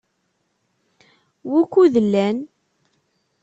[1.51, 2.37] Wukud llan?